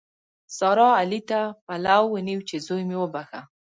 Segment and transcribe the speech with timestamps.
[0.57, 3.41] سارا؛ علي ته پلو ونیو چې زوی مې وبښه.